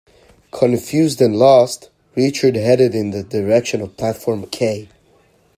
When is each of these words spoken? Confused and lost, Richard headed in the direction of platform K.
Confused 0.49 1.21
and 1.21 1.37
lost, 1.37 1.89
Richard 2.15 2.55
headed 2.55 2.95
in 2.95 3.11
the 3.11 3.21
direction 3.21 3.81
of 3.81 3.97
platform 3.97 4.47
K. 4.47 4.89